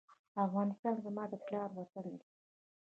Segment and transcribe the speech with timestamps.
[0.45, 2.27] افغانستان زما د پلار وطن دی؟